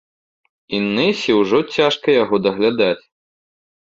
Інэсе 0.77 1.31
ўжо 1.41 1.57
цяжка 1.75 2.07
яго 2.23 2.35
даглядаць. 2.49 3.01